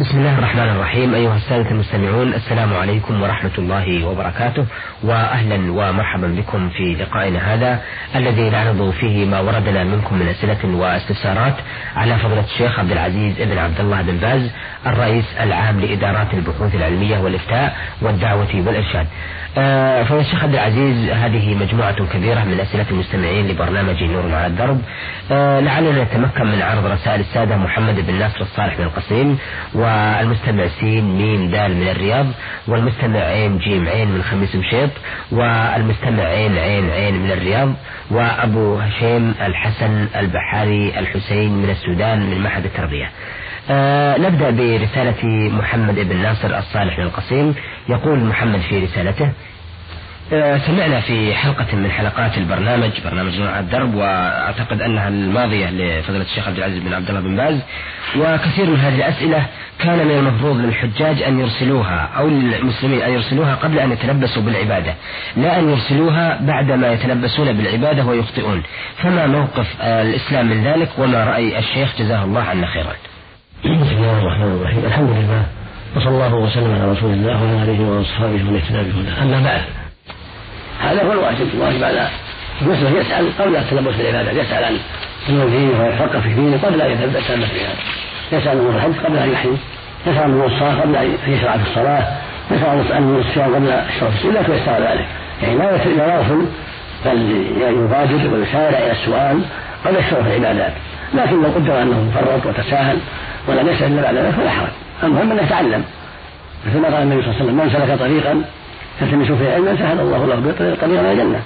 بسم 0.00 0.18
الله 0.18 0.38
الرحمن 0.38 0.68
الرحيم. 0.68 1.14
أيها 1.14 1.36
السادة 1.36 1.70
المستمعون 1.70 2.34
السلام 2.34 2.74
عليكم 2.74 3.22
ورحمة 3.22 3.50
الله 3.58 4.04
وبركاته 4.04 4.64
وأهلا 5.02 5.72
ومرحبا 5.72 6.26
بكم 6.26 6.68
في 6.68 6.94
لقائنا 6.94 7.54
هذا 7.54 7.80
الذي 8.16 8.50
نعرض 8.50 8.90
فيه 8.90 9.26
ما 9.26 9.40
وردنا 9.40 9.84
منكم 9.84 10.18
من 10.18 10.28
أسئلة 10.28 10.76
واستفسارات 10.76 11.54
على 11.96 12.18
فضيلة 12.18 12.44
الشيخ 12.44 12.78
عبد 12.78 12.92
العزيز 12.92 13.34
بن 13.42 13.58
عبد 13.58 13.80
الله 13.80 14.02
بن 14.02 14.16
باز 14.16 14.50
الرئيس 14.86 15.24
العام 15.40 15.80
لإدارات 15.80 16.34
البحوث 16.34 16.74
العلمية 16.74 17.18
والإفتاء 17.18 17.76
والدعوة 18.02 18.62
والإرشاد. 18.66 19.06
آه، 19.58 20.02
فضيلة 20.02 20.22
الشيخ 20.22 20.42
عبد 20.42 20.54
العزيز 20.54 21.10
هذه 21.10 21.54
مجموعة 21.54 22.06
كبيرة 22.06 22.44
من 22.44 22.60
أسئلة 22.60 22.86
المستمعين 22.90 23.48
لبرنامج 23.48 24.02
نور 24.04 24.34
على 24.34 24.46
الدرب. 24.46 24.80
آه، 25.32 25.60
لعلنا 25.60 26.02
نتمكن 26.02 26.46
من 26.46 26.62
عرض 26.62 26.86
رسائل 26.86 27.20
السادة 27.20 27.56
محمد 27.56 28.06
بن 28.06 28.14
ناصر 28.14 28.40
الصالح 28.40 28.78
من 28.78 28.84
القصيم 28.84 29.38
والمستمع 29.86 30.66
سين 30.80 31.04
ميم 31.04 31.50
دال 31.50 31.76
من 31.76 31.88
الرياض 31.88 32.26
والمستمع 32.68 33.18
عين 33.20 33.58
جيم 33.58 33.88
عين 33.88 34.08
من 34.08 34.22
خميس 34.22 34.56
مشيط 34.56 34.90
والمستمع 35.32 36.22
عين 36.22 36.58
عين 36.58 36.90
عين 36.90 37.14
من 37.14 37.30
الرياض 37.30 37.72
وأبو 38.10 38.76
هشيم 38.76 39.34
الحسن 39.40 40.06
البحاري 40.16 40.98
الحسين 40.98 41.50
من 41.62 41.70
السودان 41.70 42.30
من 42.30 42.38
معهد 42.42 42.64
التربية. 42.64 43.10
آه 43.70 44.18
نبدأ 44.18 44.50
برسالة 44.50 45.24
محمد 45.58 45.94
بن 45.94 46.16
ناصر 46.16 46.58
الصالح 46.58 46.98
القصيم. 46.98 47.54
يقول 47.88 48.18
محمد 48.18 48.60
في 48.60 48.84
رسالته 48.84 49.32
سمعنا 50.66 51.00
في 51.00 51.34
حلقة 51.34 51.76
من 51.76 51.90
حلقات 51.90 52.38
البرنامج 52.38 52.90
برنامج 53.04 53.38
نوع 53.38 53.58
الدرب 53.58 53.94
وأعتقد 53.94 54.80
أنها 54.80 55.08
الماضية 55.08 55.70
لفضيلة 55.70 56.24
الشيخ 56.24 56.48
عبد 56.48 56.58
العزيز 56.58 56.82
بن 56.82 56.94
عبد 56.94 57.08
الله 57.08 57.20
بن 57.20 57.36
باز. 57.36 57.60
وكثير 58.16 58.66
من 58.66 58.80
هذه 58.80 58.94
الأسئلة 58.94 59.46
كان 59.78 60.06
من 60.06 60.10
المفروض 60.10 60.56
للحجاج 60.56 61.22
أن 61.22 61.40
يرسلوها 61.40 62.08
أو 62.18 62.28
للمسلمين 62.28 63.02
أن 63.02 63.12
يرسلوها 63.12 63.54
قبل 63.54 63.78
أن 63.78 63.92
يتلبسوا 63.92 64.42
بالعبادة. 64.42 64.94
لا 65.36 65.58
أن 65.58 65.70
يرسلوها 65.70 66.38
بعدما 66.40 66.92
يتلبسون 66.92 67.52
بالعبادة 67.52 68.04
ويخطئون. 68.04 68.62
فما 69.02 69.26
موقف 69.26 69.66
آه، 69.80 70.02
الإسلام 70.02 70.46
من 70.46 70.64
ذلك؟ 70.64 70.88
وما 70.98 71.24
رأي 71.24 71.58
الشيخ؟ 71.58 71.98
جزاه 71.98 72.24
الله 72.24 72.42
عنا 72.42 72.66
خيرا. 72.66 72.92
بسم 73.64 73.96
الله 73.96 74.18
الرحمن 74.18 74.58
الرحيم. 74.60 74.84
الحمد 74.84 75.10
لله 75.10 75.46
وصلى 75.96 76.08
الله 76.08 76.34
وسلم 76.34 76.74
على 76.74 76.92
رسول 76.92 77.10
الله 77.10 77.42
وعلى 77.42 77.62
آله 77.62 77.80
وأصحابه 77.80 78.34
ومن 78.34 78.56
اهتدى 78.56 78.90
بهداه. 78.90 79.22
أما 79.22 79.40
بعد 79.44 79.85
هذا 80.80 81.02
هو 81.02 81.12
الواجب. 81.12 81.48
الواجب 81.54 81.84
على 81.84 82.08
المسلم 82.62 82.96
يسأل 82.96 83.38
قبل 83.38 83.56
التلبس 83.56 83.94
بالعبادة 83.96 84.42
يسأل 84.42 84.64
عن 84.64 84.78
أمور 85.28 85.48
دينه 85.48 85.82
ويتفقه 85.82 86.20
في 86.20 86.28
دينه 86.34 86.58
قبل 86.62 86.80
أن 86.80 86.90
يتلبس 86.90 87.30
بها 87.30 87.74
يسأل 88.32 88.58
أمور 88.58 88.76
الحج 88.76 89.04
قبل 89.04 89.16
أن 89.16 89.32
يحرم 89.32 89.58
يسأل 90.06 90.22
أمور 90.22 90.46
الصلاة 90.46 90.80
قبل 90.80 90.96
أن 90.96 91.16
يشرع 91.26 91.56
في 91.56 91.70
الصلاة 91.70 92.06
يسأل 92.50 92.92
عن 92.92 93.24
الصيام 93.28 93.54
قبل 93.54 93.68
الشرع 93.68 94.10
في 94.10 94.16
السنة 94.16 94.44
ويسأل 94.50 94.82
ذلك. 94.82 95.06
يعني 95.42 95.58
لا 95.96 96.14
يغفل 96.14 96.46
بل 97.04 97.46
يبادر 97.60 98.34
ويسارع 98.34 98.78
إلى 98.78 98.92
السؤال 98.92 99.40
قبل 99.84 99.96
الشرع 99.96 100.22
في 100.22 100.36
العبادات 100.36 100.72
لكن 101.14 101.42
لو 101.42 101.48
قدر 101.48 101.82
أنه 101.82 102.10
فرط 102.14 102.46
وتساهل 102.46 102.98
ولم 103.48 103.68
يسأل 103.68 103.92
إلا 103.92 104.02
بعد 104.02 104.14
ذلك 104.14 104.34
فلا 104.34 104.50
حرج. 104.50 104.68
المهم 105.02 105.30
أنه 105.30 105.42
يتعلم. 105.42 105.84
مثل 106.66 106.78
ما 106.78 106.88
قال 106.88 107.02
النبي 107.02 107.22
صلى 107.22 107.30
الله 107.30 107.40
عليه 107.40 107.44
وسلم 107.44 107.56
من 107.56 107.70
سلك 107.70 107.98
طريقا 107.98 108.42
يلتمس 109.02 109.38
فيه 109.38 109.52
علما 109.52 109.76
سهل 109.76 110.00
الله 110.00 110.26
له 110.26 110.34
به 110.34 110.52
طريقا 110.58 110.86
إلى 110.86 111.12
الجنة. 111.12 111.40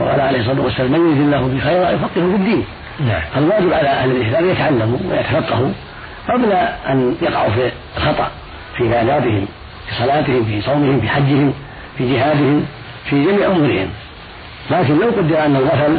وقال 0.00 0.20
عليه 0.20 0.40
الصلاة 0.40 0.60
والسلام 0.60 0.92
من 0.92 1.10
يريد 1.10 1.20
الله 1.20 1.48
به 1.48 1.60
خيرا 1.60 1.90
يفقهه 1.90 2.08
في 2.14 2.36
الدين. 2.36 2.64
نعم. 3.00 3.22
الواجب 3.36 3.72
على 3.72 3.88
أهل 3.88 4.10
الاسلام 4.10 4.50
يتعلموا 4.50 4.98
ويتفقهوا 5.10 5.68
قبل 6.28 6.52
أن 6.88 7.16
يقعوا 7.22 7.50
في 7.50 7.70
الخطا 7.96 8.30
في 8.76 8.96
عباداتهم 8.98 9.46
في 9.88 9.94
صلاتهم 9.98 10.44
في 10.44 10.60
صومهم 10.60 11.00
في 11.00 11.08
حجهم 11.08 11.54
في 11.98 12.14
جهادهم 12.14 12.66
في 13.04 13.24
جميع 13.24 13.46
أمورهم. 13.46 13.88
لكن 14.70 14.98
لو 14.98 15.06
قدر 15.06 15.46
انه 15.46 15.58
غفل 15.58 15.98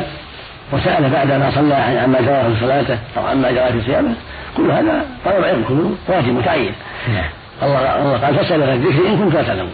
وسأل 0.74 1.10
بعد 1.10 1.32
ما 1.32 1.52
صلى 1.56 1.74
عما 1.74 2.22
جرى 2.22 2.54
في 2.54 2.60
صلاته 2.62 2.98
أو 3.18 3.26
عما 3.26 3.52
جرى 3.52 3.72
في 3.72 3.82
صيامه 3.86 4.14
كل 4.58 4.72
هذا 4.72 5.06
طلب 5.26 5.44
علم 5.44 5.64
كله 5.68 5.96
واجب 6.08 6.34
متعين. 6.34 6.72
نعم. 7.14 7.30
الله 7.64 8.02
الله 8.02 8.18
قال 8.18 8.36
فاسأل 8.36 8.64
الذكر 8.64 9.08
إن 9.08 9.18
كنتم 9.18 9.42
تعلمون. 9.42 9.72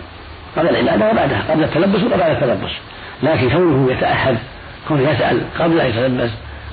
قبل 0.58 0.76
العبادة 0.76 1.12
وبعدها 1.12 1.42
قبل 1.50 1.64
التلبس 1.64 2.04
وبعد 2.04 2.32
التلبس. 2.32 2.72
لكن 3.24 3.50
كونه 3.50 3.92
يتأهب 3.92 4.38
كونه 4.88 5.10
يسأل 5.10 5.42
قبل 5.60 5.80
أن 5.80 5.90
يتلبس 5.90 6.30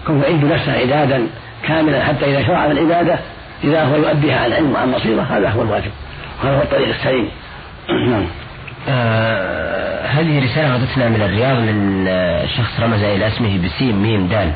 كونه 0.06 0.25
يعد 0.25 0.44
نفسه 0.44 0.72
إعدادا 0.72 1.26
كاملا 1.69 2.04
حتى 2.04 2.25
إذا 2.25 2.47
شرع 2.47 2.66
العبادة 2.66 3.19
إذا 3.65 3.84
هو 3.84 3.97
يؤديها 3.97 4.41
عن 4.41 4.53
علم 4.53 4.72
وعن 4.72 4.93
بصيرة 4.93 5.22
هذا 5.22 5.48
هو 5.48 5.62
الواجب. 5.62 5.91
وهذا 6.43 6.56
هو 6.56 6.62
الطريق 6.62 6.88
السليم. 6.88 7.28
نعم. 8.10 8.26
آه 8.88 10.06
هذه 10.06 10.44
رسالة 10.44 10.72
وردتنا 10.72 11.09
من 11.09 11.22
الرياض 11.22 11.59
من 11.59 12.06
آه 12.09 12.47
شخص 12.47 12.81
رمز 12.81 13.03
إلى 13.03 13.26
اسمه 13.26 13.59
بسيم 13.64 14.03
ميم 14.03 14.26
دال 14.26 14.53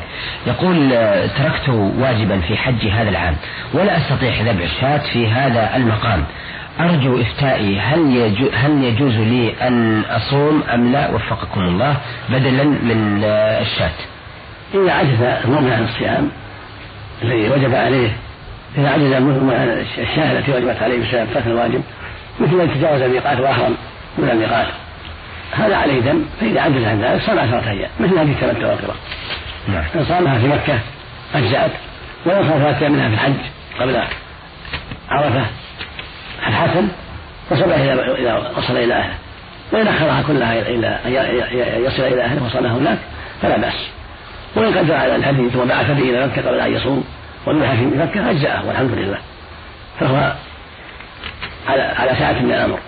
يقول 0.47 0.93
آه 0.93 1.27
تركت 1.27 1.69
واجبا 1.69 2.39
في 2.39 2.57
حج 2.57 2.87
هذا 2.87 3.09
العام 3.09 3.35
ولا 3.73 3.97
أستطيع 3.97 4.41
ذبح 4.41 4.63
الشاة 4.63 4.97
في 5.13 5.27
هذا 5.27 5.75
المقام. 5.75 6.23
أرجو 6.79 7.21
إفتائي 7.21 7.79
هل 7.79 8.15
يجوز, 8.15 8.49
هل 8.53 8.83
يجوز 8.83 9.13
لي 9.13 9.53
أن 9.61 10.01
أصوم 10.01 10.63
أم 10.73 10.91
لا؟ 10.91 11.09
وفقكم 11.09 11.61
الله 11.61 11.97
بدلا 12.29 12.63
من 12.63 13.23
الشاة 13.61 13.91
إذا 14.73 14.91
عجز 14.91 15.21
المؤمن 15.21 15.71
عن 15.71 15.83
الصيام 15.83 16.29
الذي 17.23 17.49
وجب 17.49 17.75
عليه 17.75 18.09
إذا 18.77 18.89
عجز 18.89 19.11
المؤمن 19.11 19.53
عن 19.53 19.85
الشاة 20.03 20.31
التي 20.31 20.51
وجبت 20.51 20.81
عليه 20.81 21.07
بسبب 21.07 21.27
ترك 21.33 21.47
الواجب 21.47 21.81
مثل 22.39 22.61
أن 22.61 22.73
تجاوز 22.73 23.01
الميقات 23.01 23.39
وأحرم 23.39 23.77
من 24.17 24.29
الميقات. 24.29 24.67
هذا 25.51 25.75
عليه 25.75 25.99
دم 25.99 26.25
فإذا 26.39 26.61
عجز 26.61 26.83
عن 26.83 27.01
ذلك 27.01 27.21
صام 27.21 27.39
عشرة 27.39 27.69
أيام 27.69 27.89
مثل 27.99 28.19
هذه 28.19 28.31
التمتع 28.31 28.67
والقراء 28.67 28.95
نعم. 29.67 29.83
إن 29.95 30.05
صامها 30.05 30.39
في 30.39 30.47
مكة 30.47 30.79
أجزأت 31.35 31.71
ولو 32.25 32.43
صام 32.43 32.59
ثلاثة 32.59 32.89
منها 32.89 33.09
في 33.09 33.13
الحج 33.13 33.33
قبل 33.79 34.03
عرفة 35.09 35.45
الحسن 36.47 36.87
وصل 37.51 37.71
إذا 37.71 38.51
وصل 38.57 38.77
إلى 38.77 38.93
أهله. 38.93 39.13
وإن 39.71 39.87
أخرها 39.87 40.23
كلها 40.27 40.59
إلى 40.59 40.99
يصل 41.85 42.03
إلى 42.03 42.23
أهله 42.23 42.43
وصلها 42.45 42.71
هناك 42.71 42.97
فلا 43.41 43.57
بأس. 43.57 43.89
وإن 44.55 44.77
قدر 44.77 44.93
على 44.93 45.15
الهدي 45.15 45.49
ثم 45.49 45.65
بعث 45.65 45.87
به 45.87 46.03
إلى 46.03 46.27
مكة 46.27 46.41
قبل 46.41 46.59
أن 46.59 46.73
يصوم 46.73 47.03
وذبح 47.45 47.71
في 47.71 47.85
مكة 47.85 48.31
أجزأه 48.31 48.67
والحمد 48.67 48.91
لله. 48.91 49.17
فهو 49.99 50.33
على 51.67 51.81
على 51.81 52.11
ساعة 52.19 52.39
من 52.41 52.51
الأمر. 52.51 52.79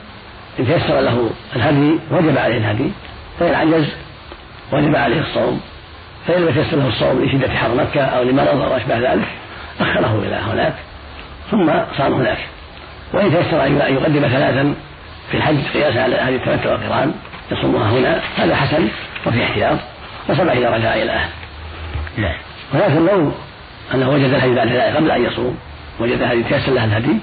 إن 0.59 0.65
تيسر 0.65 0.99
له 0.99 1.29
الهدي 1.55 1.99
وجب 2.11 2.37
عليه 2.37 2.57
الهدي 2.57 2.91
فإن 3.39 3.53
عجز 3.55 3.89
وجب 4.71 4.95
عليه 4.95 5.21
الصوم. 5.21 5.61
فإن 6.27 6.41
لم 6.41 6.49
يتيسر 6.49 6.77
له 6.77 6.87
الصوم 6.87 7.25
لشدة 7.25 7.49
حر 7.53 7.75
مكة 7.75 8.01
أو 8.01 8.23
لمرض 8.23 8.61
أو 8.61 8.77
أشبه 8.77 8.97
ذلك 8.97 9.27
أخره 9.79 10.23
إلى 10.25 10.35
هناك 10.35 10.73
ثم 11.51 11.71
صام 11.97 12.13
هناك. 12.13 12.37
وإن 13.13 13.31
تيسر 13.31 13.65
أن 13.65 13.75
يقدم 13.75 14.27
ثلاثا 14.27 14.75
في 15.31 15.37
الحج 15.37 15.57
قياسا 15.73 15.99
على 15.99 16.15
هذه 16.15 16.35
التمتع 16.35 16.71
والقرآن 16.71 17.13
يصومها 17.51 17.91
هنا 17.91 18.21
هذا 18.37 18.55
حسن 18.55 18.87
وفي 19.25 19.43
احتياط 19.43 19.77
وسبع 20.29 20.51
إذا 20.51 20.69
رجع 20.69 20.93
إلى 20.93 21.11
أهله 21.11 21.29
نعم. 22.17 22.35
ولكن 22.73 23.05
لو 23.05 23.31
أنه 23.93 24.09
وجد 24.09 24.33
الهدي 24.33 24.55
بعد 24.55 24.67
ذلك 24.67 24.95
قبل 24.95 25.11
أن 25.11 25.25
يصوم 25.25 25.57
وجد 25.99 26.21
الهدي 26.21 26.43
تيسر 26.43 26.71
له 26.71 26.83
الهدي 26.83 27.17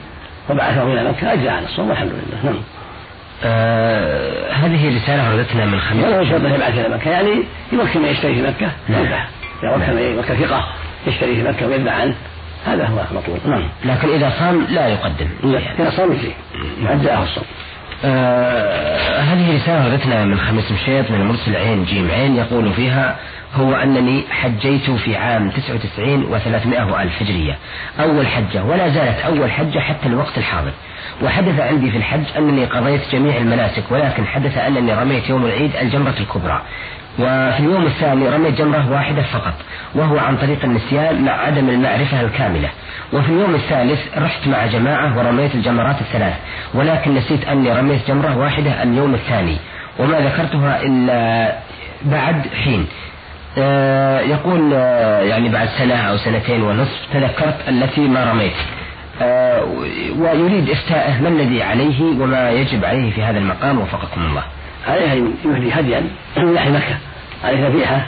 وبعثه 0.51 0.93
إلى 0.93 1.09
مكة 1.09 1.33
أجزى 1.33 1.49
عن 1.49 1.65
الصوم 1.65 1.89
والحمد 1.89 2.13
لله. 2.13 2.45
نعم. 2.45 2.63
آه 3.45 4.53
هذه 4.53 4.97
رسالة 4.97 5.31
وردتنا 5.31 5.65
من 5.65 5.81
خميس. 5.81 6.05
ولا 6.05 6.21
يشرط 6.21 6.45
أن 6.45 6.55
يبعث 6.55 6.79
إلى 6.79 6.89
مكة. 6.89 7.11
يعني 7.11 7.43
يوكل 7.73 7.99
من 7.99 8.09
يشتري 8.09 8.35
في 8.35 8.43
مكة 8.43 8.71
نعم. 8.89 9.05
يذبح. 9.05 9.29
إذا 9.63 9.71
وكل 9.71 9.93
من 9.93 10.15
يوكل 10.17 10.47
ثقة 10.47 10.67
يشتري 11.07 11.37
في 11.37 11.43
مكة 11.43 11.67
ويذبح 11.67 12.01
عنه. 12.01 12.15
هذا 12.67 12.87
هو 12.87 13.01
المطلوب 13.11 13.39
نعم. 13.47 13.69
لكن 13.85 14.09
إذا 14.09 14.33
صام 14.39 14.67
لا 14.71 14.89
يقدم. 14.89 15.29
لا 15.43 15.59
إذا 15.79 15.91
صام 15.91 16.13
يجزي 16.13 16.33
أجزأه 16.87 17.23
الصوم. 17.23 17.45
آه 18.05 19.21
هذه 19.21 19.57
رسالة 19.57 19.85
وردتنا 19.85 20.25
من 20.25 20.39
خميس 20.39 20.73
مشيط 20.73 21.11
من 21.11 21.21
المرسل 21.21 21.57
عين 21.57 21.85
جيم 21.85 22.11
عين 22.11 22.37
يقول 22.37 22.73
فيها 22.73 23.17
هو 23.55 23.75
أنني 23.75 24.25
حجيت 24.31 24.91
في 24.91 25.17
عام 25.17 25.51
99 25.51 26.27
و300 26.31 27.01
ألف 27.01 27.23
هجرية. 27.23 27.59
أول 28.01 28.27
حجة 28.27 28.65
ولا 28.65 28.89
زالت 28.89 29.19
أول 29.19 29.51
حجة 29.51 29.79
حتى 29.79 30.07
الوقت 30.07 30.39
الحاضر. 30.39 30.73
وحدث 31.23 31.61
عندي 31.61 31.91
في 31.91 31.97
الحج 31.97 32.25
أنني 32.37 32.65
قضيت 32.65 33.01
جميع 33.13 33.37
المناسك 33.37 33.85
ولكن 33.91 34.27
حدث 34.27 34.59
أنني 34.59 34.95
رميت 34.95 35.29
يوم 35.29 35.47
العيد 35.47 35.77
الجمرة 35.77 36.15
الكبرى. 36.21 36.63
وفي 37.19 37.59
اليوم 37.59 37.87
الثاني 37.87 38.29
رميت 38.29 38.59
جمرة 38.59 38.91
واحدة 38.93 39.23
فقط 39.23 39.55
وهو 39.95 40.19
عن 40.19 40.37
طريق 40.37 40.65
النسيان 40.65 41.25
مع 41.25 41.33
عدم 41.33 41.69
المعرفة 41.69 42.21
الكاملة. 42.21 42.69
وفي 43.13 43.29
اليوم 43.29 43.55
الثالث 43.55 44.19
رحت 44.19 44.49
مع 44.49 44.67
جماعة 44.67 45.19
ورميت 45.19 45.55
الجمرات 45.55 46.01
الثلاث 46.01 46.35
ولكن 46.75 47.15
نسيت 47.15 47.49
أني 47.49 47.73
رميت 47.73 48.09
جمرة 48.09 48.37
واحدة 48.39 48.83
اليوم 48.83 49.15
الثاني 49.15 49.57
وما 49.99 50.21
ذكرتها 50.21 50.83
إلا 50.83 51.53
بعد 52.05 52.47
حين. 52.65 52.87
آه 53.59 54.21
يقول 54.21 54.71
آه 54.75 55.21
يعني 55.21 55.49
بعد 55.49 55.69
سنة 55.79 55.95
أو 55.95 56.17
سنتين 56.17 56.63
ونصف 56.63 57.01
تذكرت 57.13 57.69
التي 57.69 58.01
ما 58.01 58.31
رميت. 58.31 58.57
آه 59.23 59.65
ويريد 60.19 60.71
إفتاءه 60.71 61.23
ما 61.23 61.29
الذي 61.29 61.63
عليه 61.63 62.03
وما 62.03 62.51
يجب 62.51 62.85
عليه 62.85 63.13
في 63.13 63.23
هذا 63.23 63.39
المقام؟ 63.39 63.79
وفقكم 63.79 64.21
الله. 64.27 64.43
عليه 64.89 65.13
أن 65.13 65.35
يهدي 65.45 65.73
هديا. 65.73 66.11
من 66.37 66.53
مكة. 66.55 66.99
عليه 67.45 67.69
ذبيحة. 67.69 68.07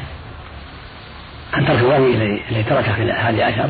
عن 1.53 1.67
ترك 1.67 1.79
الوالي 1.79 2.41
الذي 2.51 2.63
تركه 2.63 2.93
في 2.93 3.03
الحادي 3.03 3.43
عشر 3.43 3.69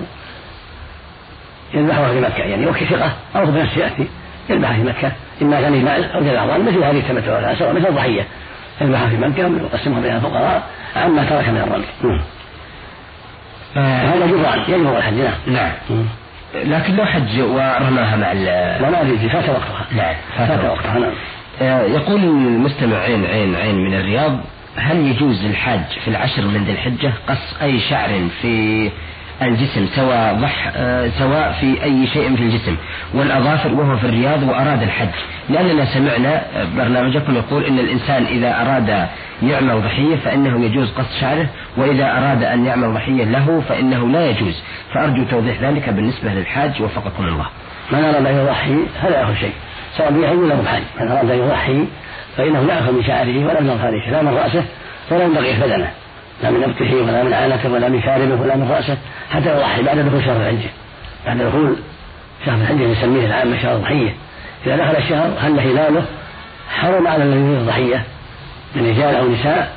يذبحها 1.74 2.12
في 2.12 2.20
مكة. 2.20 2.42
يعني 2.42 2.66
وكي 2.66 2.86
ثقة. 2.86 3.12
أو 3.36 3.46
بنفسه 3.46 3.80
يأتي. 3.80 4.08
يذبحها 4.50 4.76
في 4.76 4.82
مكة. 4.82 5.12
إما 5.42 5.60
كان 5.60 5.84
مال 5.84 6.12
أو 6.12 6.20
جزاء 6.20 6.58
مثل 6.58 6.84
هذه 6.84 6.98
التمتع 6.98 7.54
سواء 7.54 7.72
مثل 7.72 7.86
الضحية. 7.86 8.26
يذبحها 8.80 9.08
في 9.08 9.16
مكة 9.16 9.46
ويقسمها 9.46 10.00
بين 10.00 10.16
الفقراء. 10.16 10.62
عما 10.96 11.24
ترك 11.24 11.48
من 11.48 11.58
الرمي. 11.58 12.18
آه 13.76 14.02
هذا 14.02 14.26
جبران. 14.26 14.60
يجبر 14.68 14.98
الحج. 14.98 15.14
نعم. 15.14 15.32
نعم. 15.46 15.72
لكن 16.54 16.96
لو 16.96 17.04
حج 17.04 17.40
ورماها 17.40 18.16
مع 18.16 18.32
لا 18.32 18.90
ما 18.90 19.00
أدري 19.00 19.28
فات 19.28 19.48
وقتها. 19.48 19.86
نعم 19.92 20.14
فات, 20.38 20.48
فات 20.48 20.64
وقتها. 20.64 20.98
نعم. 20.98 21.12
يقول 21.60 22.20
المستمع 22.24 22.96
عين 22.96 23.24
عين 23.24 23.54
عين 23.54 23.74
من 23.74 23.94
الرياض 23.94 24.40
هل 24.76 24.96
يجوز 24.96 25.44
للحاج 25.44 25.80
في 26.04 26.08
العشر 26.08 26.42
من 26.42 26.64
ذي 26.64 26.72
الحجة 26.72 27.12
قص 27.28 27.62
أي 27.62 27.80
شعر 27.80 28.28
في 28.42 28.90
الجسم 29.42 29.86
سواء 29.86 30.34
ضح 30.34 30.72
آه، 30.76 31.10
سواء 31.18 31.56
في 31.60 31.82
أي 31.82 32.06
شيء 32.06 32.36
في 32.36 32.42
الجسم؟ 32.42 32.76
والأظافر 33.14 33.74
وهو 33.74 33.96
في 33.96 34.04
الرياض 34.04 34.42
وأراد 34.42 34.82
الحج. 34.82 35.08
لأننا 35.48 35.84
سمعنا 35.84 36.42
آه، 36.56 36.66
برنامجكم 36.76 37.34
يقول 37.36 37.64
إن 37.64 37.78
الإنسان 37.78 38.24
إذا 38.24 38.62
أراد 38.62 39.08
يعمل 39.42 39.82
ضحية 39.82 40.16
فإنه 40.16 40.64
يجوز 40.64 40.90
قص 40.90 41.20
شعره 41.20 41.46
وإذا 41.76 42.04
أراد 42.04 42.44
أن 42.44 42.66
يعمل 42.66 42.94
ضحية 42.94 43.24
له 43.24 43.62
فإنه 43.68 44.08
لا 44.08 44.30
يجوز. 44.30 44.62
فأرجو 44.94 45.24
توضيح 45.24 45.60
ذلك 45.60 45.88
بالنسبة 45.88 46.30
للحاج 46.30 46.82
وفقكم 46.82 47.24
الله. 47.24 47.46
من 47.92 47.98
أراد 47.98 48.26
أن 48.26 48.36
يضحي 48.36 48.76
هذا 49.00 49.20
يأخذ 49.20 49.34
شيء. 49.34 49.52
سواء 49.96 50.12
ولا 50.12 50.54
بحج 50.54 50.82
من 51.00 51.08
أراد 51.08 51.30
أن 51.30 51.38
يضحي 51.38 51.84
فإنه 52.36 52.62
لا 52.62 52.74
يأخذ 52.74 52.92
من 52.92 53.04
شعره 53.04 53.46
ولا 53.46 53.60
من 53.60 53.70
أظفاره 53.70 54.10
لا 54.10 54.22
من 54.22 54.34
رأسه 54.36 54.64
ولا 55.10 55.26
من 55.26 55.34
بقية 55.34 55.58
بدنه. 55.58 55.90
لا 56.42 56.50
من 56.50 56.60
نبته 56.60 56.96
ولا 56.96 57.22
من 57.22 57.34
عانته 57.34 57.72
ولا 57.72 57.88
من 57.88 58.02
شاربه 58.02 58.42
ولا 58.42 58.56
من 58.56 58.70
رأسه 58.70 58.96
حتى 59.30 59.56
يضحي 59.56 59.82
بعد 59.82 59.98
دخول 59.98 60.24
شهر 60.24 60.36
الحجة. 60.36 60.70
بعد 61.26 61.38
دخول 61.38 61.76
شهر 62.46 62.60
الحجة 62.60 62.82
يسميه 62.82 63.26
العامة 63.26 63.62
شهر 63.62 63.76
الضحية. 63.76 64.14
إذا 64.66 64.76
دخل 64.76 64.96
الشهر 64.96 65.30
هل 65.40 65.60
هلاله 65.60 66.04
حرم 66.70 67.08
على 67.08 67.24
الذي 67.24 67.40
يريد 67.40 67.58
الضحية. 67.58 68.02
من 68.76 68.90
رجال 68.90 69.14
أو 69.14 69.28
نساء 69.28 69.72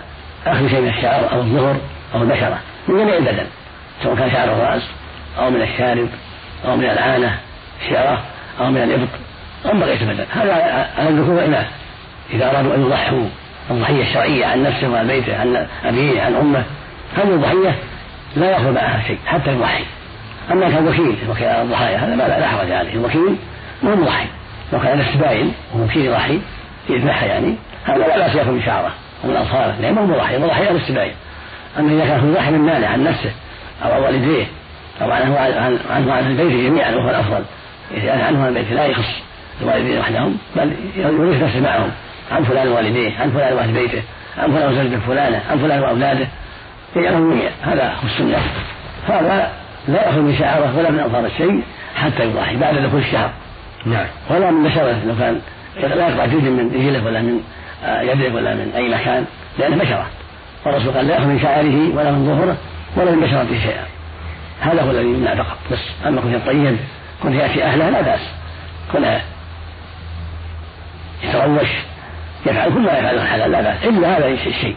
أخذ 0.47 0.69
شيء 0.69 0.81
من 0.81 0.89
الشعر 0.89 1.31
أو 1.31 1.39
الظهر 1.39 1.75
أو 2.15 2.21
البشرة. 2.21 2.59
من 2.87 2.97
جميع 2.97 3.17
البدن 3.17 3.45
سواء 4.03 4.15
كان 4.15 4.31
شعر 4.31 4.43
الرأس 4.43 4.81
أو 5.39 5.49
من 5.49 5.61
الشارب 5.61 6.07
أو 6.65 6.75
من 6.75 6.85
العانة 6.85 7.39
الشعرة 7.81 8.21
أو 8.59 8.71
من 8.71 8.83
الإبط. 8.83 9.09
أو 9.65 9.73
من 9.73 9.79
بقية 9.79 10.01
البدن 10.01 10.25
هذا 10.31 10.53
على 10.97 11.09
الذكور 11.09 11.33
والإناث 11.33 11.67
إذا 12.33 12.49
أرادوا 12.49 12.75
أن 12.75 12.81
يضحوا 12.81 13.25
الضحية 13.71 14.03
الشرعية 14.03 14.45
عن 14.45 14.63
نفسه 14.63 14.89
وعن 14.89 15.07
بيته 15.07 15.39
عن 15.39 15.67
أبيه 15.85 16.21
عن 16.21 16.35
أمه 16.35 16.63
هذه 17.17 17.33
الضحية 17.33 17.75
لا 18.35 18.51
يأخذ 18.51 18.71
معها 18.71 19.03
شيء 19.07 19.17
حتى 19.25 19.51
يضحي 19.51 19.83
أما 20.51 20.69
كان 20.69 20.87
وكيل 20.87 21.15
وكيل 21.29 21.47
الضحايا 21.47 21.97
هذا 21.97 22.15
ما 22.15 22.23
لا 22.23 22.47
حرج 22.47 22.71
عليه. 22.71 22.93
الوكيل 22.93 23.35
مو 23.83 23.95
مضحي 23.95 24.25
لو 24.73 24.79
كان 24.79 24.99
السباين 24.99 25.53
ومكيل 25.75 26.05
يضحي 26.05 26.39
يذبحها 26.89 27.25
يعني. 27.25 27.55
هذا 27.85 27.97
لا 27.97 28.17
بأس 28.17 28.35
يأخذ 28.35 28.61
شعره 28.65 28.91
ومن 29.23 29.35
أظفاره 29.35 29.75
لأنه 29.81 30.01
مو 30.01 30.15
مضحي 30.15 30.37
مضحي 30.37 30.67
على 30.67 30.77
السباين 30.77 31.13
أما 31.79 31.93
إذا 31.93 32.05
كان 32.05 32.29
يضحي 32.29 32.51
من 32.51 32.59
ماله 32.59 32.87
عن 32.87 33.03
نفسه 33.03 33.31
أو 33.85 33.91
عن 33.91 34.01
والديه 34.01 34.45
أو 35.01 35.11
عنه 35.11 35.39
عن 35.39 36.09
عن 36.09 36.27
البيت 36.27 36.69
جميعا 36.69 36.91
وهو 36.91 37.09
الأفضل. 37.09 37.43
عنه 38.03 38.43
عن 38.43 38.47
البيت 38.47 38.71
لا 38.71 38.85
يخص. 38.85 39.21
الوالدين 39.61 39.99
وحدهم 39.99 40.37
بل 40.55 40.71
يريد 40.95 41.43
نفسه 41.43 41.59
معهم. 41.59 41.91
عن 42.31 42.43
فلان 42.43 42.67
والديه 42.67 43.19
عن 43.19 43.31
فلان 43.31 43.53
وأهل 43.53 43.71
بيته 43.71 44.01
عن 44.37 44.51
فلان 44.51 44.69
وزوجته 44.69 44.99
فلانة 45.07 45.41
عن 45.51 45.57
فلان 45.57 45.79
وأولاده. 45.79 46.27
يجعلهم 46.95 47.31
جميعا 47.31 47.51
هذا 47.61 47.87
هو 47.87 48.05
السنة. 48.05 48.37
هذا 49.07 49.51
لا 49.87 50.05
يأخذ 50.05 50.19
من 50.19 50.35
شعره 50.39 50.77
ولا 50.77 50.91
من 50.91 50.99
أظهار 50.99 51.25
الشيء 51.25 51.63
حتى 51.95 52.23
يضحي 52.23 52.55
بعد 52.55 52.75
دخول 52.75 52.99
الشهر. 52.99 53.31
نعم. 53.85 54.05
ولا 54.29 54.51
من 54.51 54.63
بشره 54.63 54.97
لو 55.07 55.15
كان 55.19 55.41
لا 55.89 56.07
يقطع 56.07 56.25
جزء 56.25 56.49
من 56.49 56.71
رجله 56.75 57.05
ولا 57.05 57.21
من 57.21 57.39
آه، 57.85 58.01
يده 58.01 58.35
ولا 58.35 58.53
من 58.53 58.71
أي 58.75 58.89
مكان 58.89 59.25
لأنه 59.59 59.75
بشرة. 59.75 60.05
والرسول 60.65 60.93
قال 60.93 61.07
لا 61.07 61.13
يأخذ 61.13 61.25
من 61.25 61.39
شعره 61.39 61.95
ولا 61.95 62.11
من 62.11 62.25
ظهره 62.25 62.57
ولا 62.95 63.11
من 63.11 63.21
بشرته 63.21 63.59
شيئا. 63.63 63.85
هذا 64.61 64.81
هو 64.81 64.91
الذي 64.91 65.07
يمنع 65.07 65.35
فقط. 65.35 65.57
بس 65.71 65.79
أما 66.07 66.21
كنت 66.21 66.45
طيب 66.45 66.77
كنت 67.23 67.35
ياتي 67.35 67.63
أهله 67.63 67.89
لا 67.89 68.01
بأس. 68.01 68.21
كن 68.93 69.05
يتروش 71.23 71.69
يفعل 72.45 72.69
كل 72.69 72.79
ما 72.79 72.97
يفعل 72.97 73.15
الحلال 73.15 73.51
لا 73.51 73.61
بأس. 73.61 73.83
إلا 73.83 74.17
هذا 74.17 74.27
الشيء 74.27 74.75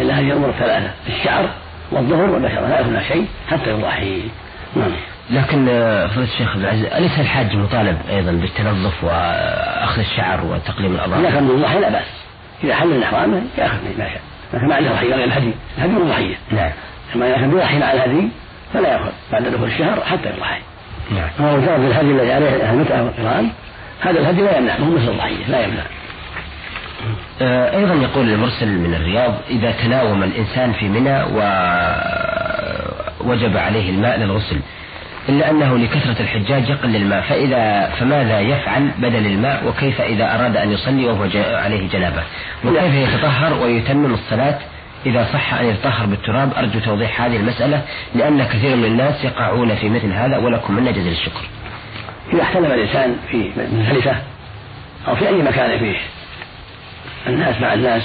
إلا 0.00 0.14
هذه 0.14 0.26
الأمور 0.26 0.50
الثلاثة 0.50 0.90
الشعر 1.08 1.50
والظهر 1.92 2.30
والبشرة 2.30 2.68
لا 2.68 2.80
يكون 2.80 3.00
شيء 3.08 3.26
حتى 3.50 3.70
يضحي. 3.70 4.22
نعم. 4.76 4.92
لكن 5.30 5.68
آه، 5.68 6.06
فضيلة 6.06 6.32
الشيخ 6.32 6.48
عبد 6.48 6.60
العزيز 6.60 6.84
أليس 6.84 7.20
الحاج 7.20 7.56
مطالب 7.56 7.98
أيضا 8.10 8.32
بالتنظف 8.32 9.04
وأخذ 9.04 10.00
الشعر 10.00 10.44
وتقليم 10.44 10.94
الأظافر؟ 10.94 11.20
إذا 11.20 11.30
كان 11.30 11.48
بالضحية 11.48 11.78
لا 11.78 11.88
بأس. 11.88 12.06
إذا 12.64 12.74
حل 12.74 12.88
من 12.88 13.02
إحرامه 13.02 13.42
يأخذ 13.58 13.76
ما 13.98 14.08
شاء 14.08 14.20
لكن 14.54 14.66
ما 14.66 14.74
عنده 14.74 14.90
ضحية 14.90 15.14
غير 15.14 15.24
الهدي 15.24 15.52
الهدي 15.78 15.94
ضحية. 15.94 16.36
نعم. 16.50 16.70
أما 17.14 17.26
إذا 17.26 17.34
كان 17.34 17.50
بيضحي 17.50 17.78
مع 17.78 17.92
الهدي 17.92 18.28
فلا 18.74 18.88
يأخذ. 18.88 19.10
بعد 19.32 19.42
دخول 19.42 19.68
الشهر 19.68 20.00
حتى 20.00 20.28
يضحي. 20.36 20.60
نعم. 21.10 21.28
وهو 21.38 21.60
جرد 21.60 21.80
الهدي 21.80 22.10
الذي 22.10 22.32
عليه 22.32 22.70
المتعة 22.70 23.02
والقرآن. 23.02 23.50
هذا 24.02 24.20
الهدي 24.20 24.42
لا 24.42 24.58
يمنع 24.58 24.78
مو 24.78 24.96
مثل 24.96 25.08
الضحية 25.08 25.46
لا 25.48 25.64
يمنع. 25.64 25.82
آه، 27.42 27.76
أيضا 27.76 27.94
يقول 27.94 28.28
المرسل 28.28 28.68
من 28.68 28.94
الرياض 28.94 29.34
إذا 29.50 29.70
تناوم 29.70 30.22
الإنسان 30.22 30.72
في 30.72 30.88
منى 30.88 31.22
ووجب 33.20 33.56
عليه 33.56 33.90
الماء 33.90 34.18
للغسل 34.18 34.60
إلا 35.28 35.50
أنه 35.50 35.78
لكثرة 35.78 36.22
الحجاج 36.22 36.68
يقل 36.68 36.96
الماء 36.96 37.20
فإذا 37.20 37.90
فماذا 38.00 38.40
يفعل 38.40 38.90
بدل 38.98 39.26
الماء؟ 39.26 39.66
وكيف 39.68 40.00
إذا 40.00 40.34
أراد 40.34 40.56
أن 40.56 40.72
يصلي 40.72 41.06
وهو 41.06 41.22
عليه 41.36 41.88
جنابة؟ 41.88 42.22
وكيف 42.64 42.94
يتطهر 42.94 43.62
ويتمم 43.62 44.14
الصلاة؟ 44.14 44.58
إذا 45.06 45.28
صح 45.32 45.54
أن 45.54 45.66
يتطهر 45.66 46.06
بالتراب 46.06 46.52
أرجو 46.56 46.78
توضيح 46.80 47.22
هذه 47.22 47.36
المسألة 47.36 47.82
لأن 48.14 48.44
كثير 48.44 48.76
من 48.76 48.84
الناس 48.84 49.24
يقعون 49.24 49.74
في 49.74 49.88
مثل 49.88 50.12
هذا 50.12 50.38
ولكم 50.38 50.74
منا 50.74 50.90
جزيل 50.90 51.12
الشكر. 51.12 51.61
إذا 52.32 52.42
احتلم 52.42 52.64
الإنسان 52.64 53.16
في 53.30 53.50
مزدلفة 53.56 54.16
أو 55.08 55.16
في 55.16 55.28
أي 55.28 55.42
مكان 55.42 55.78
فيه 55.78 55.96
الناس 57.26 57.60
مع 57.60 57.74
الناس 57.74 58.02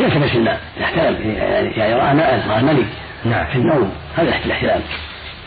يلتمس 0.00 0.34
الماء. 0.34 0.60
يحترم 0.80 1.16
يعني, 1.36 1.70
يعني 1.70 1.94
رأى 1.94 2.14
ماء 2.14 2.46
رأى 2.48 2.62
ملك 2.62 2.86
نعم. 3.24 3.46
في 3.46 3.56
النوم 3.56 3.92
هذا 4.16 4.28
الاحتلام. 4.44 4.80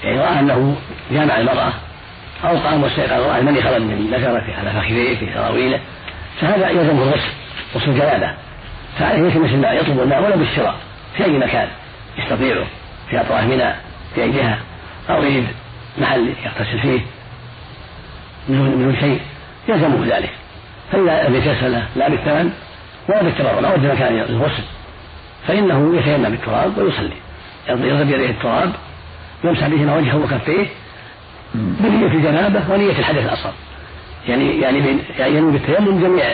يعني 0.04 0.20
رأى 0.20 0.40
أنه 0.40 0.76
جامع 1.12 1.38
المرأة 1.38 1.74
أو 2.44 2.58
قام 2.58 2.84
واستيقظ 2.84 3.22
رأى 3.22 3.40
المني 3.40 3.62
خرج 3.62 3.82
من 3.82 4.10
ذكره 4.12 4.56
على 4.60 4.72
فخذيه 4.72 5.18
في 5.18 5.34
سراويله 5.34 5.80
فهذا 6.42 6.70
يلزمه 6.70 7.04
الغسل 7.04 7.30
غسل 7.76 7.94
جنابة. 7.94 8.34
فعليه 9.00 9.22
يلتمس 9.22 9.50
الماء 9.50 9.76
يطلب 9.82 10.00
الماء 10.00 10.24
ولو 10.24 10.38
بالشراء 10.38 10.76
في 11.18 11.26
أي 11.26 11.32
مكان 11.32 11.68
يستطيعه 12.18 12.66
في 13.10 13.22
أطراف 13.22 13.44
منى 13.44 13.74
في 14.16 14.24
أي 14.24 14.32
جهة 14.32 14.58
أو 15.10 15.24
يجد 15.24 15.48
محل 15.98 16.34
يغتسل 16.46 16.80
فيه. 16.82 17.00
من 18.50 18.96
شيء 19.00 19.20
يلزمه 19.68 20.18
ذلك. 20.18 20.30
فإذا 20.92 21.28
لم 21.28 21.36
يتيسر 21.36 21.68
لا 21.96 22.10
بالثمن 22.10 22.52
ولا 23.10 23.24
بالتبرع 23.24 23.60
ما 23.60 23.74
وجد 23.74 23.86
مكان 23.86 24.14
للغسل 24.14 24.64
فإنه 25.48 25.98
يتيمم 25.98 26.30
بالتراب 26.30 26.78
ويصلي. 26.78 27.14
يضرب 27.70 28.08
بيده 28.08 28.30
التراب 28.30 28.72
يمسح 29.44 29.68
بهما 29.68 29.96
وجهه 29.96 30.18
وكفيه 30.18 30.68
بنية 31.54 32.08
الجنابة 32.08 32.62
ونية 32.70 33.00
الحدث 33.00 33.26
الأصغر. 33.26 33.54
يعني 34.28 34.62
يعني 34.62 34.98
يعني 35.20 35.38
ينوي 35.38 35.52
بالتيمم 35.52 36.00
جميع 36.04 36.26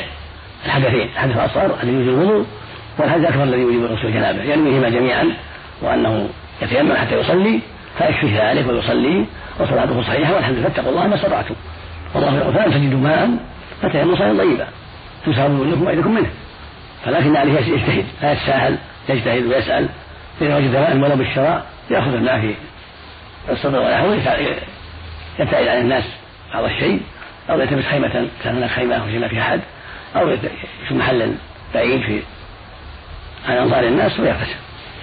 الحدثين 0.66 1.10
الحدث 1.14 1.36
الأصغر 1.36 1.76
الذي 1.84 1.94
يوجب 1.94 2.10
الوضوء 2.10 2.46
والحدث 3.00 3.22
الأكبر 3.22 3.44
الذي 3.44 3.62
يوجب 3.62 3.84
غسل 3.84 4.08
الجنابة. 4.08 4.44
ينويهما 4.44 4.90
جميعا 4.90 5.34
وأنه 5.82 6.30
يتيمم 6.62 6.94
حتى 6.94 7.20
يصلي 7.20 7.60
فيكفيه 7.98 8.52
ذلك 8.52 8.68
ويصلي 8.70 9.26
وصلاته 9.60 10.02
صحيحة 10.02 10.36
والحمد 10.36 10.56
لله 10.56 10.70
فاتقوا 10.70 10.90
الله 10.90 11.08
ما 11.08 11.16
استطعتم. 11.16 11.56
والله 12.16 12.52
فلم 12.52 12.72
تجدوا 12.72 13.00
ماء 13.00 13.38
فتيمموا 13.82 14.16
طيبا 14.16 14.68
تسهروا 15.26 15.60
وجوهكم 15.60 15.86
وايديكم 15.86 16.16
منه. 16.16 16.30
فلكن 17.06 17.36
عليه 17.36 17.54
يجتهد؟ 17.54 18.06
لا 18.22 18.32
يتساهل 18.32 18.78
يجتهد 19.10 19.46
ويسأل. 19.46 19.90
إذا 20.42 20.58
وجد 20.58 20.74
ماء 20.74 20.98
ولو 20.98 21.16
بالشراء 21.16 21.66
يأخذ 21.92 22.14
الماء 22.14 22.40
في 22.40 22.56
الصدر 23.52 23.80
ونحوه 23.80 24.16
يبتعد 25.40 25.68
عن 25.68 25.78
الناس 25.78 26.04
بعض 26.54 26.64
الشيء 26.64 27.02
أو 27.50 27.60
يلتمس 27.60 27.86
خيمة 27.86 28.28
كان 28.44 28.56
هناك 28.56 28.70
خيمة 28.70 28.96
أو 28.96 29.08
شيء 29.10 29.28
في 29.28 29.42
أحد 29.42 29.62
أو 30.16 30.38
في 30.88 30.94
محل 30.94 31.36
بعيد 31.74 32.02
في 32.02 32.22
عن 33.48 33.58
أنظار 33.58 33.84
الناس 33.84 34.20
ويغتسل. 34.20 34.56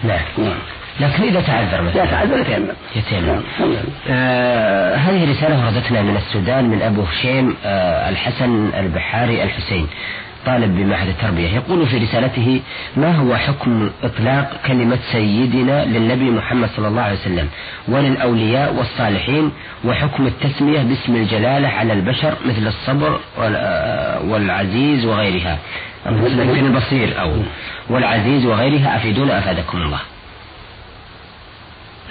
نعم, 0.04 0.20
نعم. 0.38 0.58
لكن 1.00 1.22
إذا 1.22 1.40
تعذر 1.40 1.82
مثلا. 1.82 1.98
لا 2.04 2.10
تعذر 2.10 2.38
يتيمم. 2.38 2.68
يتيمم. 2.96 3.26
نعم. 3.26 3.42
آه 4.10 4.96
هذه 4.96 5.30
رسالة 5.30 5.64
وردتنا 5.64 6.02
من 6.02 6.16
السودان 6.16 6.64
من 6.64 6.82
أبو 6.82 7.02
هشيم 7.02 7.56
آه 7.64 8.08
الحسن 8.08 8.70
البحاري 8.78 9.42
الحسين 9.42 9.86
طالب 10.46 10.76
بمعهد 10.76 11.08
التربية. 11.08 11.48
يقول 11.48 11.86
في 11.86 11.98
رسالته 11.98 12.60
ما 12.96 13.12
هو 13.16 13.36
حكم 13.36 13.90
إطلاق 14.02 14.60
كلمة 14.66 14.98
سيدنا 15.12 15.84
للنبي 15.84 16.30
محمد 16.30 16.68
صلى 16.76 16.88
الله 16.88 17.02
عليه 17.02 17.18
وسلم؟ 17.18 17.48
وللأولياء 17.88 18.74
والصالحين 18.74 19.52
وحكم 19.84 20.26
التسمية 20.26 20.78
باسم 20.82 21.16
الجلالة 21.16 21.68
على 21.68 21.92
البشر 21.92 22.34
مثل 22.46 22.66
الصبر 22.66 23.20
وال- 23.38 24.18
والعزيز 24.30 25.04
وغيرها. 25.04 25.58
مثل 26.06 26.40
البصير 26.66 27.20
أو 27.20 27.32
والعزيز 27.90 28.46
وغيرها 28.46 28.96
أفيدونا 28.96 29.38
أفادكم 29.38 29.78
الله. 29.82 29.98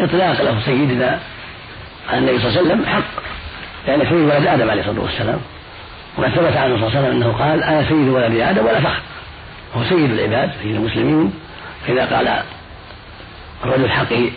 إطلاق 0.02 0.42
له 0.42 0.62
سيدنا 0.66 1.20
على 2.10 2.20
النبي 2.20 2.40
صلى 2.40 2.48
الله 2.48 2.60
عليه 2.60 2.72
وسلم 2.72 2.86
حق 2.86 3.24
لأن 3.88 4.00
سيد 4.00 4.14
ولد 4.14 4.48
آدم 4.48 4.70
عليه 4.70 4.82
الصلاة 4.82 5.02
والسلام. 5.02 5.40
وقد 6.18 6.30
ثبت 6.30 6.58
عنه 6.58 6.76
صلى 6.78 6.88
الله 6.88 6.98
عليه 6.98 7.00
وسلم 7.00 7.12
أنه 7.12 7.32
قال 7.38 7.64
أنا 7.64 7.84
سيد 7.84 8.08
ولد 8.08 8.40
آدم 8.40 8.66
ولا 8.66 8.80
فخر. 8.80 9.02
هو 9.76 9.84
سيد 9.84 10.12
العباد 10.12 10.52
سيد 10.64 10.76
المسلمين. 10.76 11.34
فإذا 11.88 12.06
قال 12.06 12.44
الرجل 13.66 13.90
حقه 13.90 14.32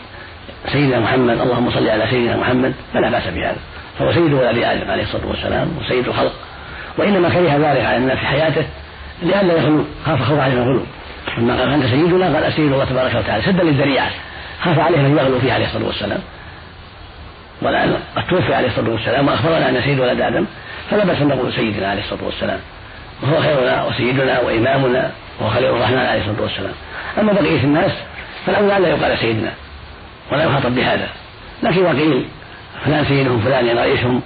سيدنا 0.72 1.00
محمد 1.00 1.40
اللهم 1.40 1.70
صل 1.70 1.88
على 1.88 2.06
سيدنا 2.10 2.36
محمد 2.36 2.74
فلا 2.94 3.10
بأس 3.10 3.28
بهذا. 3.28 3.56
فهو 3.98 4.12
سيد 4.12 4.32
ولد 4.32 4.58
آدم 4.58 4.90
عليه 4.90 5.02
الصلاة 5.02 5.26
والسلام 5.26 5.78
وسيد 5.78 6.08
الخلق. 6.08 6.32
وإنما 6.98 7.28
كره 7.28 7.56
ذلك 7.56 7.84
على 7.84 7.96
الناس 7.96 8.18
في 8.18 8.26
حياته 8.26 8.64
لئلا 9.22 9.52
يغلو 9.52 9.84
خاف 10.06 10.22
خوف 10.22 10.38
عليه 10.38 10.54
الغلو. 10.54 10.82
لما 11.38 11.60
قال 11.60 11.72
أنت 11.72 11.86
سيدنا 11.86 12.34
قال 12.34 12.44
أسيد 12.44 12.72
الله 12.72 12.84
تبارك 12.84 13.14
وتعالى 13.14 13.42
سدا 13.42 13.62
للذريعة. 13.62 14.10
خاف 14.62 14.78
عليه 14.78 14.98
من 14.98 15.18
يغلو 15.18 15.40
فيه 15.40 15.52
عليه 15.52 15.66
الصلاة 15.66 15.86
والسلام. 15.86 16.20
والآن 17.62 17.96
قد 18.16 18.26
توفي 18.26 18.54
عليه 18.54 18.68
الصلاة 18.68 18.90
والسلام 18.90 19.28
وأخبرنا 19.28 19.68
أن 19.68 19.82
سيد 19.84 20.00
ولد 20.00 20.20
آدم 20.20 20.46
فلا 20.90 21.04
بأس 21.04 21.20
أن 21.20 21.28
نقول 21.28 21.52
سيدنا 21.52 21.90
عليه 21.90 22.02
الصلاة 22.02 22.24
والسلام. 22.24 22.58
وهو 23.22 23.42
خيرنا 23.42 23.84
وسيدنا 23.84 24.40
وإمامنا 24.40 25.10
وهو 25.40 25.50
خليل 25.50 25.70
الرحمن 25.70 25.98
عليه 25.98 26.20
الصلاة 26.20 26.42
والسلام. 26.42 26.72
أما 27.20 27.32
بقية 27.32 27.64
الناس 27.64 27.92
فالأولى 28.46 28.76
ألا 28.76 28.88
يقال 28.88 29.18
سيدنا 29.18 29.50
ولا 30.32 30.44
يخاطب 30.44 30.74
بهذا. 30.74 31.08
لكن 31.62 31.86
إذا 31.86 32.00
قيل 32.00 32.24
فلان 32.84 33.04
سيدهم 33.04 33.40
فلان 33.40 33.66
يعني 33.66 33.80
رئيسهم 33.80 34.22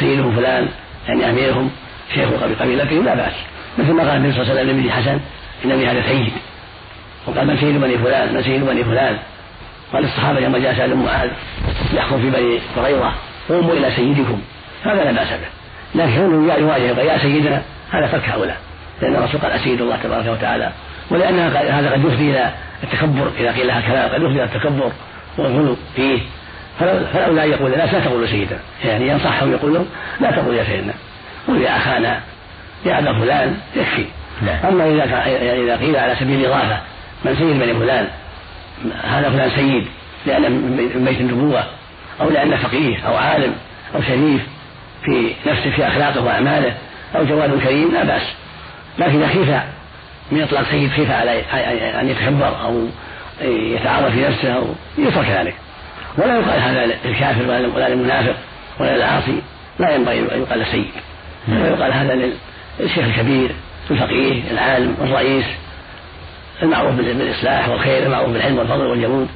سيدهم 0.00 0.36
فلان 0.36 0.68
يعني 1.08 1.30
أميرهم 1.30 1.70
شيخ 2.14 2.28
قبيلتهم 2.60 3.04
لا 3.04 3.14
بأس. 3.14 3.32
مثل 3.78 3.92
ما 3.92 4.02
قال 4.02 4.16
النبي 4.16 4.32
صلى 4.32 4.42
الله 4.42 4.52
عليه 4.52 4.62
وسلم 4.62 4.76
لابن 4.76 4.90
حسن 4.90 5.20
ابني 5.64 5.86
هذا 5.86 6.02
سيد 6.08 6.32
وقال 7.26 7.46
من 7.46 7.56
سيد 7.56 7.80
بني 7.80 7.98
فلان؟ 7.98 8.34
من 8.34 8.42
سيد 8.42 8.66
بني 8.66 8.84
فلان؟ 8.84 9.18
قال 9.92 10.04
الصحابة 10.04 10.40
لما 10.40 10.58
جاء 10.58 10.74
سالم 10.74 11.04
معاذ 11.04 11.30
يحكم 11.92 12.18
في 12.18 12.30
بني 12.30 12.60
قريظة 12.76 13.12
قوموا 13.48 13.72
إلى 13.72 13.90
سيدكم. 13.96 14.40
هذا 14.84 15.04
لا 15.04 15.12
بأس 15.12 15.28
به. 15.28 15.48
لكن 15.94 16.16
كونه 16.16 16.54
يواجه 16.54 17.00
يا 17.00 17.18
سيدنا. 17.18 17.62
هذا 17.90 18.06
ترك 18.06 18.28
هؤلاء 18.28 18.56
لأن 19.02 19.16
الرسول 19.16 19.40
قال 19.40 19.52
أسيد 19.52 19.80
الله 19.80 19.96
تبارك 19.96 20.26
وتعالى. 20.26 20.72
ولأن 21.10 21.38
هذا 21.54 21.90
قد 21.92 22.04
يفضي 22.04 22.30
إلى 22.30 22.50
التكبر 22.82 23.30
إذا 23.38 23.52
قيل 23.52 23.66
لها 23.66 23.80
كلام 23.80 24.08
قد 24.08 24.22
يفضي 24.22 24.34
إلى 24.34 24.44
التكبر 24.44 24.92
والغلو 25.38 25.76
فيه. 25.96 26.20
أن 26.80 27.50
يقول 27.50 27.70
لا 27.70 27.86
تقولوا 27.86 28.26
سيدنا. 28.26 28.58
يعني 28.84 29.08
ينصحهم 29.08 29.52
يقول 29.52 29.74
لهم 29.74 29.86
لا 30.20 30.30
تقول 30.30 30.54
يا 30.54 30.64
سيدنا. 30.64 30.92
قل 31.48 31.62
يا 31.62 31.76
أخانا 31.76 32.20
يا 32.86 32.98
أبا 32.98 33.20
فلان 33.20 33.56
يكفي. 33.76 34.04
أما 34.68 34.84
إذا 34.84 35.04
إذا 35.54 35.76
قيل 35.76 35.96
على 35.96 36.16
سبيل 36.20 36.40
الإضافة 36.40 36.80
من 37.24 37.36
سيد 37.36 37.58
بني 37.60 37.74
فلان؟ 37.74 38.08
هذا 39.04 39.30
فلان 39.30 39.50
سيد 39.50 39.86
لأن 40.26 40.52
من 40.52 41.04
بيت 41.04 41.20
النبوة 41.20 41.64
أو 42.20 42.30
لأنه 42.30 42.56
فقيه 42.56 43.06
أو 43.06 43.16
عالم 43.16 43.54
أو 43.94 44.02
شريف 44.02 44.40
في 45.04 45.32
نفسه 45.46 45.70
في 45.70 45.86
أخلاقه 45.86 46.24
وأعماله 46.24 46.74
أو 47.16 47.24
جواد 47.24 47.60
كريم 47.60 47.92
لا 47.92 48.04
بأس. 48.04 48.22
لكن 48.98 49.22
إذا 49.22 49.28
خيف 49.28 49.48
من 50.32 50.42
إطلاق 50.42 50.64
سيد 50.70 50.90
خيف 50.90 51.10
على 51.10 51.40
أن 52.00 52.08
يتكبر 52.08 52.60
أو 52.64 52.86
يتعرف 53.50 54.12
في 54.12 54.28
نفسه 54.28 54.52
أو 54.52 54.64
يترك 54.98 55.28
ذلك. 55.28 55.54
ولا 56.18 56.34
يقال 56.34 56.60
هذا 56.60 56.86
للكافر 57.04 57.48
ولا 57.74 57.88
للمنافق 57.88 58.36
ولا 58.80 58.96
للعاصي 58.96 59.42
لا 59.78 59.94
ينبغي 59.94 60.18
أن 60.18 60.40
يقال 60.40 60.66
سيد. 60.66 60.90
ويقال 61.48 61.92
هذا 61.92 62.30
للشيخ 62.80 63.04
الكبير 63.04 63.50
الفقيه 63.90 64.50
العالم 64.50 64.96
الرئيس. 65.00 65.44
المعروف 66.62 66.94
بالإصلاح 66.94 67.68
والخير 67.68 68.06
المعروف 68.06 68.30
بالعلم 68.30 68.58
والفضل 68.58 68.86
والجمود. 68.86 69.28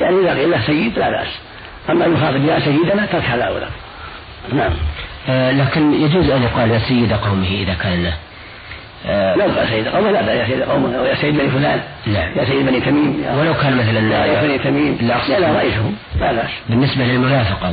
يعني 0.00 0.20
إذا 0.20 0.34
قيل 0.34 0.50
له 0.50 0.60
سيد 0.66 0.98
لا 0.98 1.10
بأس. 1.10 1.28
أما 1.90 2.04
يخاطب 2.04 2.44
يا 2.44 2.60
سيدنا 2.60 3.06
ترك 3.06 3.24
هذا 3.24 3.42
أولى 3.42 3.68
نعم. 4.52 4.72
آه 5.28 5.52
لكن 5.52 5.94
يجوز 5.94 6.30
أن 6.30 6.42
يقال 6.42 6.70
يا 6.70 6.78
سيد 6.78 7.12
قومه 7.12 7.48
إذا 7.48 7.74
كان 7.74 8.12
آه. 9.06 9.36
لا 9.36 9.44
يقال 9.44 9.68
سيد 9.68 9.88
قومه 9.88 10.10
لا 10.10 10.32
يا 10.32 10.46
سيد 10.46 10.62
قومه 10.62 10.98
أو 10.98 11.04
يا 11.04 11.14
سيد 11.14 11.36
بني 11.36 11.50
فلان 11.50 11.80
نعم. 12.06 12.28
يا 12.36 12.44
سيد 12.44 12.66
بني 12.66 12.80
تميم. 12.80 13.22
يا 13.24 13.40
ولو 13.40 13.54
كان 13.54 13.76
مثلا 13.76 14.26
يا 14.26 14.42
بني 14.42 14.58
تميم. 14.58 14.98
لا 15.00 15.38
لا 15.38 15.52
رئيسهم. 15.52 15.94
لا 16.20 16.32
بأس 16.32 16.50
بالنسبة 16.68 17.04
للمنافق 17.04 17.64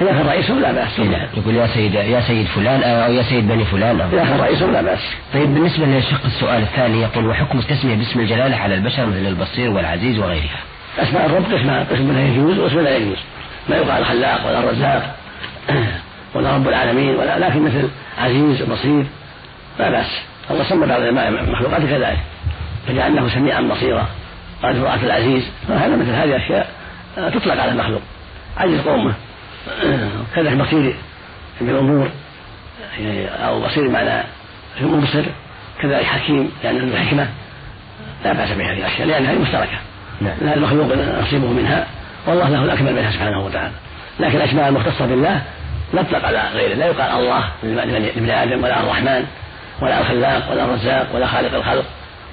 إذا 0.00 0.10
كان 0.10 0.26
رئيسهم 0.26 0.60
لا 0.60 0.72
بأس. 0.72 1.00
نعم 1.00 1.28
يقول 1.36 1.54
يا 1.54 1.66
سيد 1.66 1.94
يا 1.94 2.20
سيد 2.20 2.46
فلان 2.46 2.82
أو 2.82 3.12
يا 3.12 3.22
سيد 3.22 3.48
بني 3.48 3.64
فلان 3.64 3.98
كان 3.98 4.40
رئيسهم 4.40 4.72
لا 4.72 4.82
بأس. 4.82 5.00
طيب 5.34 5.54
بالنسبة 5.54 5.86
لشق 5.86 6.24
السؤال 6.24 6.62
الثاني 6.62 7.02
يقول 7.02 7.26
وحكم 7.26 7.58
التسمية 7.58 7.94
باسم 7.94 8.20
الجلالة 8.20 8.56
على 8.56 8.74
البشر 8.74 9.06
مثل 9.06 9.26
البصير 9.26 9.70
والعزيز 9.70 10.18
وغيرها؟ 10.18 10.60
أسماء 10.98 11.26
الرب 11.26 11.44
قسمان 11.44 11.84
قسم 11.84 12.08
منها 12.08 12.22
يجوز 12.22 12.58
وقسم 12.58 12.80
لا 12.80 12.96
يجوز. 12.96 13.18
ما 13.68 13.76
يقال 13.76 13.98
الخلاق 14.02 14.46
ولا 14.46 14.58
الرزاق 14.58 15.16
ولا 16.34 16.54
رب 16.54 16.68
العالمين 16.68 17.16
ولا 17.16 17.38
لكن 17.38 17.62
مثل 17.62 17.88
عزيز 18.18 18.62
بصير 18.62 19.04
لا 19.78 19.90
بأس. 19.90 20.33
الله 20.50 20.64
سمى 20.64 20.86
بعض 20.86 21.00
المخلوقات 21.00 21.82
كذلك 21.82 22.18
فجعلناه 22.88 23.28
سميعا 23.28 23.60
بصيرا 23.60 24.08
قال 24.62 24.76
امرأة 24.76 25.02
العزيز 25.02 25.42
هذا 25.68 25.96
مثل 25.96 26.10
هذه 26.10 26.24
الأشياء 26.24 26.70
تطلق 27.16 27.62
على 27.62 27.72
المخلوق 27.72 28.02
عزيز 28.56 28.80
قومه 28.80 29.14
كذلك 30.34 30.56
بصير 30.56 30.94
بالأمور 31.60 32.08
أو 33.46 33.60
بصير 33.60 33.88
معنى 33.88 34.22
مبصر 34.80 35.22
كذلك 35.82 36.04
حكيم 36.04 36.50
يعني 36.64 36.78
عنده 36.78 36.98
حكمة 36.98 37.28
لا 38.24 38.32
بأس 38.32 38.50
بهذه 38.50 38.78
الأشياء 38.78 39.08
لأنها 39.08 39.32
مشتركة 39.32 39.78
نعم. 40.20 40.36
لا 40.42 40.54
المخلوق 40.54 40.86
نصيبه 41.22 41.52
منها 41.52 41.86
والله 42.26 42.48
له 42.48 42.64
الأكمل 42.64 42.92
منها 42.92 43.10
سبحانه 43.10 43.44
وتعالى 43.44 43.72
لكن 44.20 44.36
الأسماء 44.36 44.68
المختصة 44.68 45.06
بالله 45.06 45.42
لا 45.94 46.02
تطلق 46.02 46.24
على 46.24 46.42
غيره 46.54 46.74
لا 46.74 46.86
يقال 46.86 47.20
الله 47.20 47.44
لابن 47.62 48.30
آدم 48.30 48.64
ولا 48.64 48.80
الرحمن 48.80 49.24
ولا 49.82 50.00
الخلاق 50.00 50.52
ولا 50.52 50.64
الرزاق 50.64 51.06
ولا 51.14 51.26
خالق 51.26 51.54
الخلق 51.54 51.84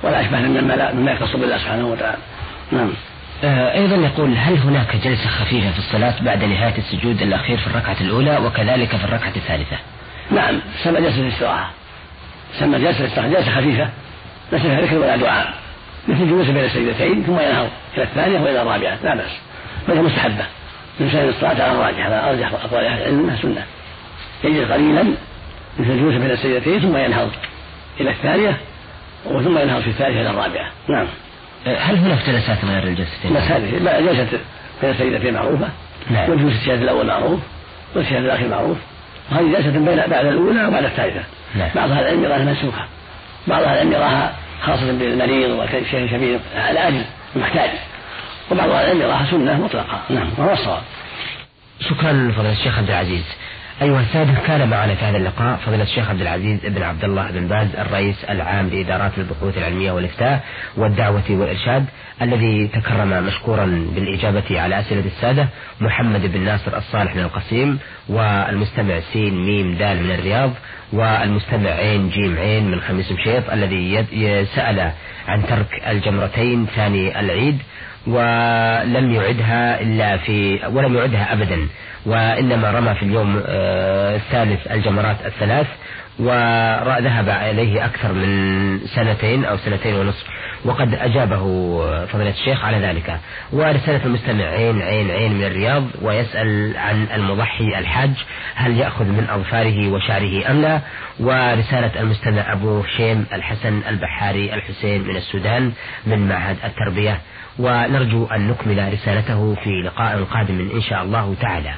ولا 0.03 0.21
أشبه 0.21 0.39
مما 0.39 0.91
مما 0.93 1.11
يختص 1.11 1.35
بالله 1.35 1.57
سبحانه 1.57 1.87
وتعالى. 1.87 2.17
نعم. 2.71 2.93
آه، 3.43 3.73
أيضا 3.73 3.95
يقول 3.95 4.33
هل 4.37 4.57
هناك 4.57 4.95
جلسة 4.95 5.29
خفيفة 5.29 5.71
في 5.71 5.79
الصلاة 5.79 6.13
بعد 6.21 6.43
نهاية 6.43 6.77
السجود 6.77 7.21
الأخير 7.21 7.57
في 7.57 7.67
الركعة 7.67 7.97
الأولى 8.01 8.37
وكذلك 8.37 8.95
في 8.95 9.05
الركعة 9.05 9.33
الثالثة؟ 9.35 9.77
نعم. 10.31 10.59
سمى 10.83 11.01
جلسة 11.01 11.21
الاستراحة. 11.21 11.71
سمى 12.59 12.79
جلسة 12.79 12.99
الاستراحة. 12.99 13.29
جلسة 13.29 13.51
خفيفة. 13.51 13.89
ليس 14.51 14.61
فيها 14.61 14.81
ذكر 14.81 14.97
ولا 14.97 15.15
دعاء. 15.15 15.53
مثل 16.07 16.27
جلوس 16.27 16.47
بين 16.47 16.65
السجدتين 16.65 17.23
ثم 17.23 17.39
ينهض 17.39 17.69
إلى 17.95 18.03
الثانية 18.03 18.39
وإلى 18.39 18.61
الرابعة. 18.61 18.97
لا 19.03 19.15
بأس. 19.15 19.31
بل 19.87 19.93
هي 19.93 20.01
مستحبة. 20.01 20.45
من 20.99 21.09
سنن 21.11 21.29
الصلاة 21.29 21.63
على 21.63 21.71
الراجح 21.71 22.05
على 22.05 22.29
أرجح 22.29 22.53
أقوال 22.53 22.85
أهل 22.85 23.01
العلم 23.01 23.37
سنة. 23.41 23.65
يجلس 24.43 24.71
قليلا 24.71 25.13
مثل 25.79 25.91
الجلوس 25.91 26.15
بين 26.15 26.31
السجدتين 26.31 26.79
ثم 26.79 26.97
ينهض 26.97 27.29
إلى 27.99 28.09
الثانية 28.09 28.57
وثم 29.25 29.57
ينهض 29.57 29.81
في 29.81 29.89
الثالثة 29.89 30.21
إلى 30.21 30.29
الرابعة. 30.29 30.71
نعم. 30.89 31.07
آه، 31.67 31.77
هل 31.77 31.95
هناك 31.95 32.19
جلسات 32.27 32.65
غير 32.65 32.83
الجلستين؟ 32.83 33.33
بس 33.33 33.41
هذه 33.41 33.77
لا 33.77 34.01
جلسة 34.01 34.39
بين 34.81 34.91
السجدتين 34.91 35.33
معروفة. 35.33 35.69
نعم. 36.11 36.29
والجلوس 36.29 36.53
الشهادة 36.53 36.81
الأول 36.81 37.07
معروف 37.07 37.39
والشهادة 37.95 38.25
الأخير 38.25 38.47
معروف. 38.47 38.77
وهذه 39.31 39.51
جلسة 39.51 39.71
بين 39.71 40.09
بعد 40.09 40.25
الأولى 40.25 40.67
وبعد 40.67 40.83
الثالثة. 40.83 41.23
نعم. 41.55 41.69
بعض 41.75 41.91
أهل 41.91 41.99
العلم 41.99 42.23
يراها 42.23 42.43
منسوخة. 42.43 42.85
بعض 43.47 43.63
أهل 43.63 43.73
العلم 43.73 43.91
يراها 43.91 44.35
خاصة 44.61 44.91
بالمريض 44.91 45.49
والشيخ 45.49 45.93
الكبير 45.93 46.39
على 46.55 46.87
أجل 46.87 47.03
المحتاج. 47.35 47.69
وبعض 48.51 48.69
أهل 48.69 48.85
العلم 48.85 49.01
يراها 49.01 49.25
سنة 49.31 49.61
مطلقة. 49.61 50.01
نعم 50.09 50.29
وهو 50.37 50.53
الصواب. 50.53 50.81
شكرا 51.89 52.31
فضيلة 52.37 52.51
الشيخ 52.51 52.77
عبد 52.77 52.89
العزيز. 52.89 53.23
أيها 53.81 54.01
السادة 54.01 54.33
كان 54.47 54.69
معنا 54.69 54.95
في 54.95 55.05
هذا 55.05 55.17
اللقاء 55.17 55.57
فضيلة 55.57 55.83
الشيخ 55.83 56.09
عبد 56.09 56.21
العزيز 56.21 56.59
بن 56.63 56.83
عبد 56.83 57.03
الله 57.03 57.31
بن 57.31 57.47
باز 57.47 57.67
الرئيس 57.75 58.23
العام 58.29 58.69
لإدارات 58.69 59.11
البحوث 59.17 59.57
العلمية 59.57 59.91
والإفتاء 59.91 60.43
والدعوة 60.77 61.23
والإرشاد 61.29 61.85
الذي 62.21 62.67
تكرم 62.67 63.23
مشكورا 63.23 63.65
بالإجابة 63.95 64.61
على 64.61 64.79
أسئلة 64.79 65.03
السادة 65.05 65.47
محمد 65.79 66.31
بن 66.33 66.41
ناصر 66.41 66.77
الصالح 66.77 67.15
من 67.15 67.21
القصيم 67.21 67.79
والمستمع 68.09 68.99
سين 69.13 69.45
ميم 69.45 69.75
دال 69.75 70.03
من 70.03 70.11
الرياض 70.11 70.51
والمستمع 70.93 71.69
عين 71.69 72.09
جيم 72.09 72.37
عين 72.37 72.71
من 72.71 72.81
خميس 72.81 73.11
مشيط 73.11 73.49
الذي 73.51 74.05
سأل 74.55 74.91
عن 75.27 75.43
ترك 75.47 75.81
الجمرتين 75.87 76.65
ثاني 76.75 77.19
العيد 77.19 77.57
ولم 78.07 79.13
يعدها 79.13 79.81
إلا 79.81 80.17
في 80.17 80.59
ولم 80.67 80.95
يعدها 80.95 81.33
أبدا. 81.33 81.67
وإنما 82.05 82.71
رمى 82.71 82.95
في 82.95 83.03
اليوم 83.03 83.43
آه، 83.47 84.15
الثالث 84.15 84.71
الجمرات 84.71 85.17
الثلاث. 85.25 85.67
وذهب 86.21 87.29
إليه 87.29 87.85
أكثر 87.85 88.13
من 88.13 88.79
سنتين 88.95 89.45
أو 89.45 89.57
سنتين 89.57 89.95
ونصف 89.95 90.25
وقد 90.65 90.93
أجابه 90.93 91.43
فضيلة 92.05 92.29
الشيخ 92.29 92.65
على 92.65 92.77
ذلك. 92.77 93.19
ورسالة 93.53 94.05
المستمع 94.05 94.43
عين 94.45 94.81
عين 94.81 95.11
عين 95.11 95.33
من 95.33 95.43
الرياض 95.43 95.83
ويسأل 96.01 96.77
عن 96.77 97.07
المضحي 97.13 97.79
الحاج 97.79 98.11
هل 98.55 98.77
يأخذ 98.77 99.05
من 99.05 99.27
أظفاره 99.29 99.91
وشعره 99.91 100.51
أم 100.51 100.61
لا؟ 100.61 100.79
ورسالة 101.19 102.01
المستمع 102.01 102.53
أبو 102.53 102.83
شيم 102.97 103.25
الحسن 103.33 103.81
البحاري 103.89 104.53
الحسين 104.53 105.07
من 105.07 105.15
السودان 105.15 105.71
من 106.05 106.27
معهد 106.27 106.57
التربية. 106.65 107.17
ونرجو 107.59 108.25
أن 108.25 108.47
نكمل 108.47 108.93
رسالته 108.93 109.55
في 109.63 109.69
لقاء 109.85 110.23
قادم 110.23 110.69
إن 110.73 110.81
شاء 110.81 111.03
الله 111.03 111.35
تعالى. 111.41 111.73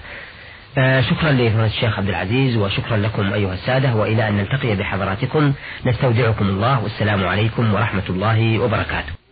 آه 0.78 1.02
شكرا 1.02 1.32
لفضيلة 1.32 1.66
الشيخ 1.66 1.98
عبد 1.98 2.10
العزيز 2.10 2.58
وشكرا 2.58 2.98
لكم 2.98 3.34
أيها 3.34 3.54
السادة 3.54 3.96
وإلى 3.96 4.28
أن 4.28 4.34
نلتقي 4.38 4.76
بحضراتكم. 4.76 5.54
نستودعكم 5.86 6.46
الله 6.46 6.84
والسلام 6.84 7.28
عليكم 7.28 7.74
ورحمة 7.74 8.04
الله 8.10 8.60
وبركاته. 8.60 9.23